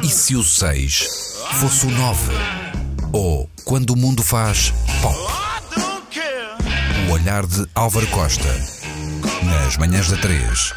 E 0.00 0.08
se 0.08 0.36
o 0.36 0.44
6 0.44 1.34
fosse 1.60 1.86
o 1.86 1.90
9? 1.90 2.32
Ou 3.12 3.50
quando 3.64 3.90
o 3.90 3.96
mundo 3.96 4.22
faz 4.22 4.72
pop? 5.02 5.18
O 7.08 7.12
olhar 7.12 7.44
de 7.44 7.66
Álvaro 7.74 8.06
Costa. 8.08 8.48
Nas 9.44 9.76
manhãs 9.76 10.08
da 10.08 10.16
3. 10.18 10.72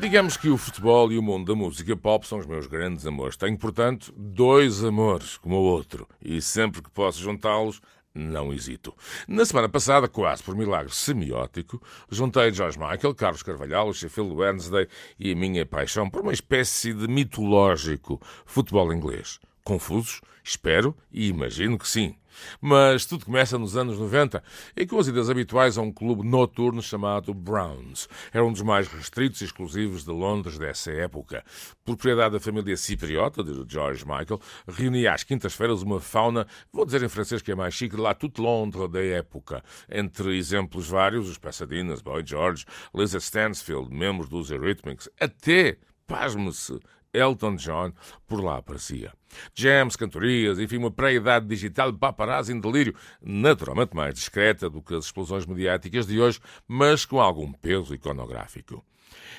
Digamos 0.00 0.38
que 0.38 0.48
o 0.48 0.56
futebol 0.56 1.12
e 1.12 1.18
o 1.18 1.22
mundo 1.22 1.52
da 1.52 1.54
música 1.54 1.94
pop 1.94 2.26
são 2.26 2.38
os 2.38 2.46
meus 2.46 2.66
grandes 2.66 3.06
amores. 3.06 3.36
Tenho, 3.36 3.58
portanto, 3.58 4.14
dois 4.16 4.82
amores 4.82 5.36
como 5.36 5.56
o 5.56 5.62
outro. 5.62 6.08
E 6.22 6.40
sempre 6.40 6.80
que 6.80 6.90
posso 6.90 7.20
juntá-los, 7.20 7.82
não 8.14 8.52
hesito. 8.52 8.94
Na 9.26 9.44
semana 9.44 9.68
passada, 9.68 10.08
quase 10.08 10.42
por 10.42 10.54
milagre 10.56 10.92
semiótico, 10.92 11.82
juntei 12.10 12.52
George 12.52 12.78
Michael, 12.78 13.14
Carlos 13.14 13.42
Carvalhal, 13.42 13.92
Sheffield 13.92 14.32
Wednesday 14.34 14.88
e 15.18 15.32
a 15.32 15.36
minha 15.36 15.64
paixão 15.64 16.08
por 16.08 16.22
uma 16.22 16.32
espécie 16.32 16.92
de 16.92 17.08
mitológico 17.08 18.20
futebol 18.44 18.92
inglês. 18.92 19.40
Confusos? 19.64 20.20
Espero 20.44 20.96
e 21.10 21.28
imagino 21.28 21.78
que 21.78 21.88
sim. 21.88 22.16
Mas 22.60 23.06
tudo 23.06 23.26
começa 23.26 23.58
nos 23.58 23.76
anos 23.76 23.98
90 23.98 24.42
e 24.76 24.86
com 24.86 24.98
as 24.98 25.06
idas 25.06 25.30
habituais 25.30 25.78
a 25.78 25.82
um 25.82 25.92
clube 25.92 26.26
noturno 26.26 26.82
chamado 26.82 27.32
Browns. 27.34 28.08
Era 28.32 28.44
um 28.44 28.52
dos 28.52 28.62
mais 28.62 28.88
restritos 28.88 29.40
e 29.40 29.44
exclusivos 29.44 30.04
de 30.04 30.10
Londres 30.10 30.58
dessa 30.58 30.90
época. 30.90 31.44
Propriedade 31.84 32.34
da 32.34 32.40
família 32.40 32.76
cipriota 32.76 33.42
de 33.42 33.64
George 33.68 34.04
Michael, 34.04 34.40
reunia 34.66 35.12
às 35.12 35.24
quintas-feiras 35.24 35.82
uma 35.82 36.00
fauna, 36.00 36.46
vou 36.72 36.84
dizer 36.84 37.02
em 37.02 37.08
francês 37.08 37.42
que 37.42 37.52
é 37.52 37.54
mais 37.54 37.74
chique, 37.74 37.96
de 37.96 38.02
lá 38.02 38.14
toute 38.14 38.40
Londres 38.40 38.90
da 38.90 39.02
época. 39.02 39.62
Entre 39.90 40.36
exemplos 40.36 40.88
vários, 40.88 41.28
os 41.28 41.38
Passadinas, 41.38 42.00
Boy 42.00 42.22
George, 42.24 42.64
Lisa 42.94 43.18
Stansfield, 43.18 43.94
membros 43.94 44.28
dos 44.28 44.50
Eurythmics, 44.50 45.08
até, 45.20 45.78
pasme-se, 46.06 46.78
Elton 47.12 47.56
John 47.56 47.92
por 48.26 48.42
lá 48.42 48.56
aparecia. 48.56 49.12
Jams, 49.54 49.96
cantorias, 49.96 50.58
enfim, 50.58 50.78
uma 50.78 50.90
pré-idade 50.90 51.46
digital 51.46 51.92
paparazzi 51.92 52.52
em 52.52 52.60
delírio, 52.60 52.94
naturalmente 53.20 53.94
mais 53.94 54.14
discreta 54.14 54.68
do 54.68 54.82
que 54.82 54.94
as 54.94 55.06
explosões 55.06 55.46
mediáticas 55.46 56.06
de 56.06 56.20
hoje, 56.20 56.40
mas 56.66 57.04
com 57.04 57.20
algum 57.20 57.52
peso 57.52 57.94
iconográfico. 57.94 58.84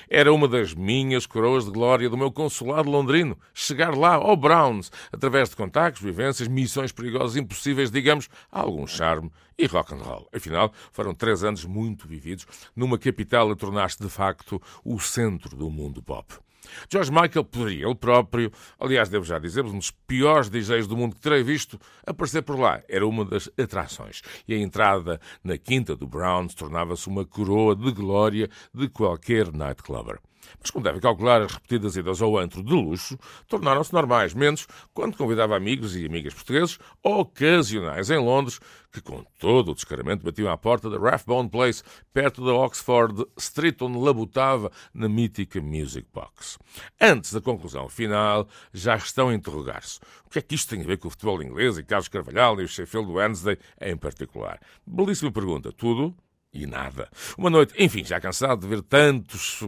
Era 0.08 0.32
uma 0.32 0.46
das 0.46 0.74
minhas 0.74 1.26
coroas 1.26 1.64
de 1.64 1.70
glória 1.70 2.08
do 2.08 2.16
meu 2.16 2.30
consulado 2.30 2.90
londrino. 2.90 3.38
Chegar 3.52 3.96
lá 3.96 4.14
ao 4.14 4.36
Browns, 4.36 4.92
através 5.12 5.48
de 5.48 5.56
contactos, 5.56 6.02
vivências, 6.02 6.48
missões 6.48 6.92
perigosas 6.92 7.36
impossíveis, 7.36 7.90
digamos, 7.90 8.28
algum 8.50 8.86
charme 8.86 9.30
e 9.58 9.66
rock 9.66 9.94
and 9.94 10.02
roll. 10.02 10.28
Afinal, 10.34 10.72
foram 10.92 11.14
três 11.14 11.42
anos 11.42 11.64
muito 11.64 12.06
vividos 12.06 12.46
numa 12.76 12.98
capital 12.98 13.50
a 13.50 13.56
tornar-se 13.56 14.02
de 14.02 14.08
facto 14.08 14.60
o 14.84 14.98
centro 15.00 15.56
do 15.56 15.70
mundo 15.70 16.02
pop. 16.02 16.34
George 16.90 17.10
Michael 17.10 17.44
poderia, 17.44 17.86
ele 17.86 17.94
próprio, 17.94 18.52
aliás, 18.78 19.08
devo 19.08 19.24
já 19.24 19.38
dizer, 19.38 19.64
um 19.64 19.78
dos 19.78 19.90
piores 19.90 20.50
DJs 20.50 20.86
do 20.86 20.96
mundo 20.96 21.14
que 21.14 21.20
terei 21.20 21.42
visto, 21.42 21.78
aparecer 22.06 22.42
por 22.42 22.58
lá. 22.58 22.82
Era 22.88 23.06
uma 23.06 23.24
das 23.24 23.50
atrações. 23.58 24.22
E 24.46 24.54
a 24.54 24.58
entrada 24.58 25.20
na 25.42 25.56
quinta 25.58 25.96
do 25.96 26.06
Browns 26.06 26.54
tornava-se 26.54 27.08
uma 27.08 27.24
coroa 27.24 27.74
de 27.74 27.90
glória 27.92 28.48
de 28.72 28.88
qualquer 28.88 29.52
nightclubber. 29.52 30.18
Mas, 30.60 30.70
como 30.70 30.84
devem 30.84 31.00
calcular, 31.00 31.42
as 31.42 31.52
repetidas 31.52 31.96
idas 31.96 32.22
ao 32.22 32.36
antro 32.38 32.62
de 32.62 32.72
luxo 32.72 33.18
tornaram-se 33.48 33.92
normais, 33.92 34.34
menos 34.34 34.66
quando 34.92 35.16
convidava 35.16 35.56
amigos 35.56 35.96
e 35.96 36.06
amigas 36.06 36.34
portugueses 36.34 36.78
ocasionais 37.02 38.10
em 38.10 38.18
Londres, 38.18 38.60
que 38.92 39.00
com 39.00 39.24
todo 39.40 39.72
o 39.72 39.74
descaramento 39.74 40.24
batiam 40.24 40.50
à 40.50 40.56
porta 40.56 40.88
da 40.88 40.98
Rathbone 40.98 41.48
Place, 41.48 41.82
perto 42.12 42.44
da 42.44 42.54
Oxford 42.54 43.24
Street, 43.36 43.80
onde 43.82 43.98
labutava 43.98 44.70
na 44.94 45.08
mítica 45.08 45.60
Music 45.60 46.06
Box. 46.14 46.58
Antes 47.00 47.32
da 47.32 47.40
conclusão 47.40 47.88
final, 47.88 48.48
já 48.72 48.96
estão 48.96 49.30
a 49.30 49.34
interrogar-se. 49.34 49.98
O 50.24 50.30
que 50.30 50.38
é 50.38 50.42
que 50.42 50.54
isto 50.54 50.70
tem 50.70 50.82
a 50.82 50.86
ver 50.86 50.98
com 50.98 51.08
o 51.08 51.10
futebol 51.10 51.42
inglês 51.42 51.76
e 51.76 51.82
Carlos 51.82 52.08
Carvalhal 52.08 52.60
e 52.60 52.64
o 52.64 52.68
Sheffield 52.68 53.10
Wednesday 53.10 53.58
em 53.80 53.96
particular? 53.96 54.60
Belíssima 54.86 55.32
pergunta. 55.32 55.72
Tudo 55.72 56.14
e 56.54 56.66
nada. 56.66 57.10
Uma 57.36 57.50
noite, 57.50 57.74
enfim, 57.76 58.04
já 58.04 58.20
cansado 58.20 58.60
de 58.60 58.68
ver 58.68 58.82
tantos, 58.82 59.60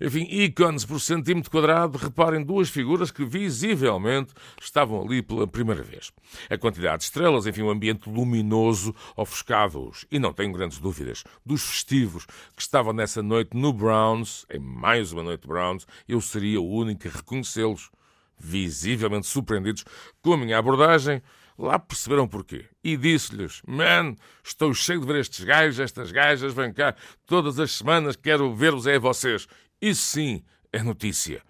enfim, 0.00 0.28
ícones 0.30 0.84
por 0.84 1.00
centímetro 1.00 1.50
quadrado, 1.50 1.96
reparem 1.96 2.44
duas 2.44 2.68
figuras 2.68 3.10
que 3.10 3.24
visivelmente 3.24 4.32
estavam 4.60 5.02
ali 5.02 5.22
pela 5.22 5.46
primeira 5.46 5.82
vez. 5.82 6.12
A 6.50 6.58
quantidade 6.58 6.98
de 6.98 7.04
estrelas, 7.04 7.46
enfim, 7.46 7.62
o 7.62 7.70
ambiente 7.70 8.08
luminoso 8.08 8.94
ofuscava-os. 9.16 10.04
E 10.10 10.18
não 10.18 10.32
tenho 10.32 10.52
grandes 10.52 10.78
dúvidas, 10.78 11.24
dos 11.44 11.62
festivos 11.62 12.26
que 12.54 12.62
estavam 12.62 12.92
nessa 12.92 13.22
noite 13.22 13.56
no 13.56 13.72
Browns, 13.72 14.44
em 14.50 14.58
mais 14.58 15.12
uma 15.12 15.22
noite 15.22 15.48
Browns, 15.48 15.86
eu 16.06 16.20
seria 16.20 16.60
o 16.60 16.68
único 16.68 17.08
a 17.08 17.10
reconhecê-los, 17.10 17.90
visivelmente 18.38 19.26
surpreendidos 19.26 19.84
com 20.22 20.34
a 20.34 20.36
minha 20.36 20.58
abordagem, 20.58 21.20
Lá 21.58 21.76
perceberam 21.76 22.28
porquê. 22.28 22.66
E 22.84 22.96
disse-lhes: 22.96 23.60
Man, 23.66 24.14
estou 24.44 24.72
cheio 24.72 25.00
de 25.00 25.06
ver 25.06 25.16
estes 25.16 25.44
gajos, 25.44 25.80
estas 25.80 26.12
gajas, 26.12 26.54
vem 26.54 26.72
cá, 26.72 26.94
todas 27.26 27.58
as 27.58 27.72
semanas 27.72 28.14
quero 28.14 28.54
ver-vos 28.54 28.86
é 28.86 28.96
vocês. 28.96 29.48
Isso 29.82 30.02
sim 30.02 30.44
é 30.72 30.82
notícia. 30.82 31.42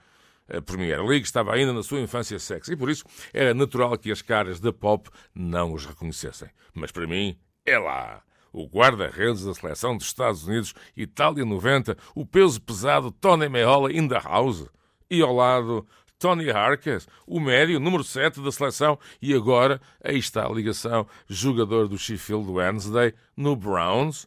A 0.51 0.63
Premier 0.63 1.05
League 1.05 1.27
estava 1.27 1.53
ainda 1.53 1.75
na 1.75 1.83
sua 1.83 2.01
infância 2.01 2.39
sexy 2.39 2.73
e 2.73 2.77
por 2.77 2.89
isso 2.89 3.05
era 3.35 3.53
natural 3.53 3.99
que 3.99 4.11
as 4.11 4.23
caras 4.23 4.59
da 4.61 4.73
pop 4.73 5.11
não 5.35 5.75
os 5.75 5.85
reconhecessem. 5.85 6.49
Mas 6.73 6.91
para 6.91 7.07
mim, 7.07 7.39
é 7.67 7.79
lá. 7.79 8.23
O 8.51 8.67
guarda-redes 8.67 9.45
da 9.45 9.53
seleção 9.53 9.95
dos 9.95 10.07
Estados 10.07 10.47
Unidos, 10.47 10.73
Itália 10.97 11.45
90, 11.45 11.99
o 12.15 12.25
peso 12.25 12.63
pesado 12.63 13.11
Tony 13.11 13.47
Meola 13.47 13.93
in 13.93 14.09
the 14.09 14.19
house. 14.19 14.67
E 15.11 15.21
ao 15.21 15.35
lado, 15.35 15.87
Tony 16.19 16.51
Harkes, 16.51 17.07
o 17.27 17.39
médio, 17.39 17.79
número 17.79 18.03
7 18.03 18.41
da 18.41 18.51
seleção, 18.51 18.99
e 19.23 19.33
agora, 19.33 19.81
aí 20.03 20.19
está 20.19 20.47
a 20.47 20.51
ligação, 20.51 21.07
jogador 21.29 21.89
do 21.89 21.97
Sheffield 21.97 22.51
Wednesday, 22.51 23.15
no 23.37 23.55
Browns. 23.55 24.27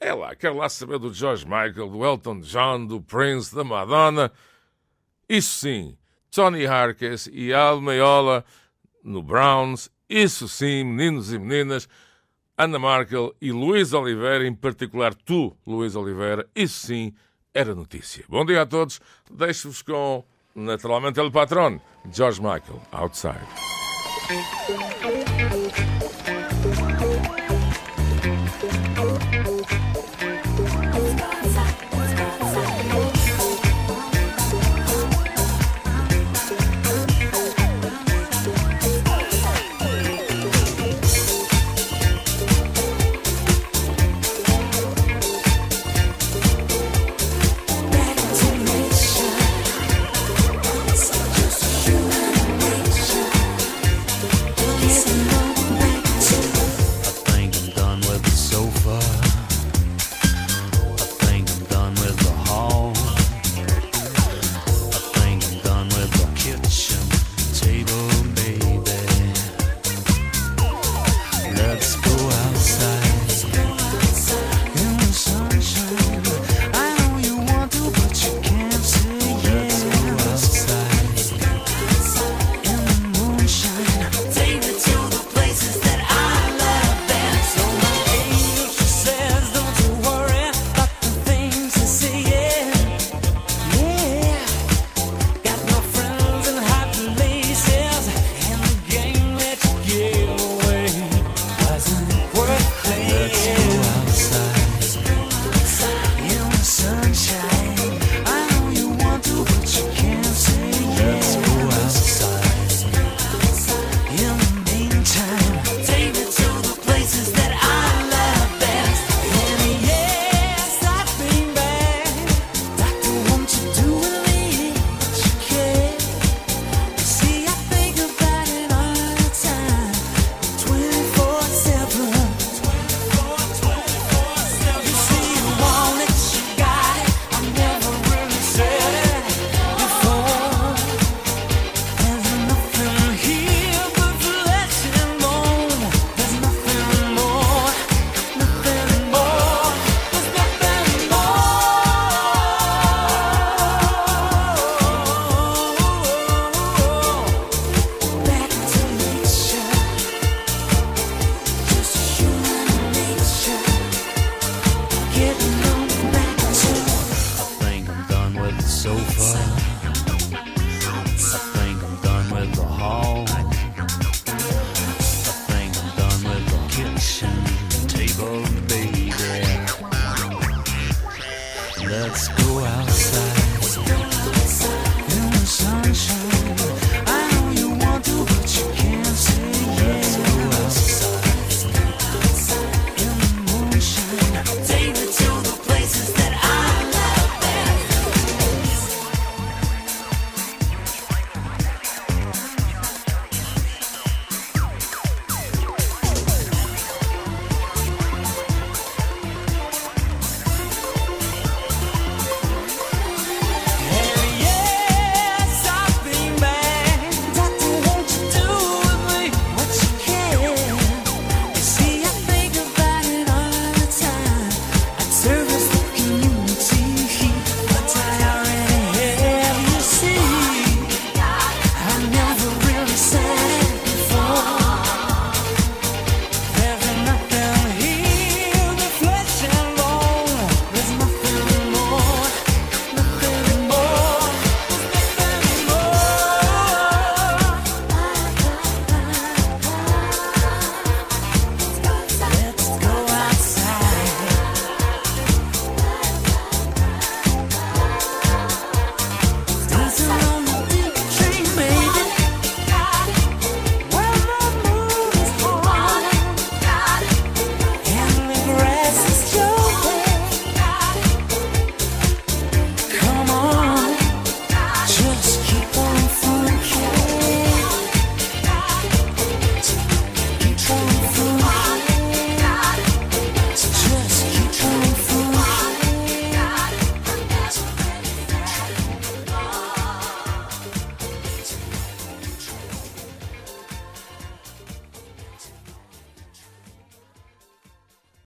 É 0.00 0.12
lá, 0.12 0.34
quero 0.34 0.56
lá 0.56 0.68
saber 0.68 0.98
do 0.98 1.12
George 1.12 1.44
Michael, 1.44 1.88
do 1.88 2.04
Elton 2.04 2.40
John, 2.40 2.86
do 2.86 3.00
Prince, 3.00 3.54
da 3.54 3.62
Madonna. 3.62 4.32
Isso 5.28 5.60
sim, 5.60 5.96
Tony 6.30 6.66
Harkes 6.66 7.28
e 7.32 7.52
Al 7.52 7.80
Meola 7.80 8.44
no 9.04 9.22
Browns. 9.22 9.90
Isso 10.08 10.48
sim, 10.48 10.84
meninos 10.84 11.32
e 11.32 11.38
meninas. 11.38 11.88
Ana 12.56 12.78
Markel 12.78 13.34
e 13.40 13.52
Luís 13.52 13.92
Oliveira, 13.92 14.46
em 14.46 14.54
particular 14.54 15.14
tu, 15.14 15.56
Luís 15.66 15.94
Oliveira, 15.96 16.48
isso 16.54 16.86
sim 16.86 17.14
era 17.54 17.74
notícia. 17.74 18.24
Bom 18.28 18.44
dia 18.44 18.62
a 18.62 18.66
todos. 18.66 19.00
Deixo-vos 19.30 19.82
com 19.82 20.24
naturalmente 20.60 21.18
ele 21.18 21.30
patrão, 21.30 21.80
George 22.10 22.40
Michael, 22.40 22.80
Outside. 22.92 23.40